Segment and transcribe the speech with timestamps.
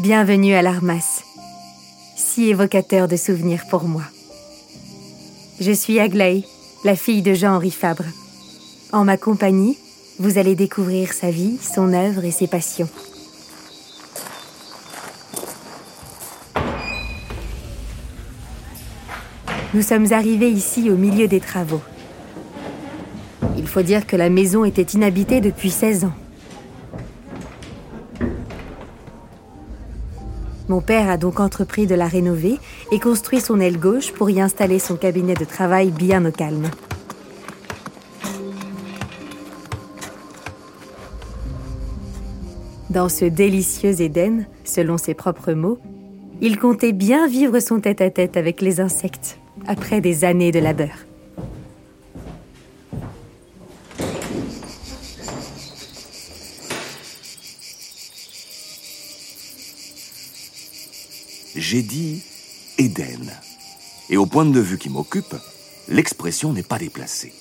[0.00, 1.24] Bienvenue à l'Armas,
[2.14, 4.04] si évocateur de souvenirs pour moi.
[5.58, 6.44] Je suis Aglaé,
[6.84, 8.04] la fille de Jean-Henri Fabre.
[8.92, 9.76] En ma compagnie,
[10.20, 12.88] vous allez découvrir sa vie, son œuvre et ses passions.
[19.74, 21.82] Nous sommes arrivés ici au milieu des travaux.
[23.56, 26.14] Il faut dire que la maison était inhabitée depuis 16 ans.
[30.68, 32.58] Mon père a donc entrepris de la rénover
[32.92, 36.70] et construit son aile gauche pour y installer son cabinet de travail bien au calme.
[42.90, 45.78] Dans ce délicieux Éden, selon ses propres mots,
[46.40, 51.04] il comptait bien vivre son tête-à-tête avec les insectes, après des années de labeur.
[61.60, 62.22] J'ai dit
[62.78, 63.32] Éden.
[64.10, 65.34] Et au point de vue qui m'occupe,
[65.88, 67.32] l'expression n'est pas déplacée.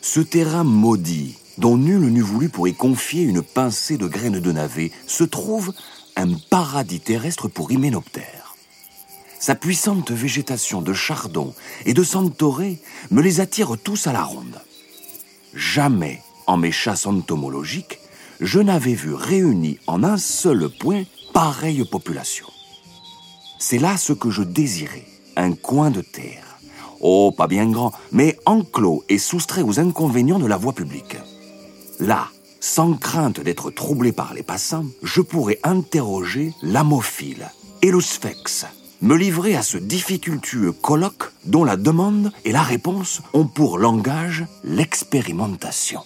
[0.00, 4.52] Ce terrain maudit, dont nul n'eût voulu pour y confier une pincée de graines de
[4.52, 5.72] navet, se trouve
[6.16, 8.56] un paradis terrestre pour hyménoptères.
[9.38, 14.60] Sa puissante végétation de chardon et de centaurée me les attire tous à la ronde.
[15.54, 17.98] Jamais, en mes chasses entomologiques,
[18.40, 22.46] je n'avais vu réunies en un seul point pareille population.
[23.64, 26.58] C'est là ce que je désirais, un coin de terre.
[27.00, 31.16] Oh, pas bien grand, mais enclos et soustrait aux inconvénients de la voie publique.
[32.00, 32.26] Là,
[32.58, 37.52] sans crainte d'être troublé par les passants, je pourrais interroger l'amophile
[37.82, 38.66] et le sphex,
[39.00, 44.44] me livrer à ce difficultueux colloque dont la demande et la réponse ont pour langage
[44.64, 46.00] l'expérimentation.